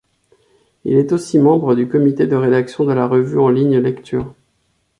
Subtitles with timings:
[0.83, 4.33] Il est aussi membre du comité de rédaction de la revue en ligne Lectures.